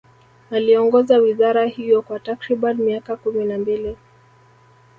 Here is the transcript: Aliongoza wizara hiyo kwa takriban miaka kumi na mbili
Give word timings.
Aliongoza 0.51 1.17
wizara 1.17 1.65
hiyo 1.65 2.01
kwa 2.01 2.19
takriban 2.19 2.77
miaka 2.77 3.15
kumi 3.17 3.45
na 3.45 3.57
mbili 3.57 3.97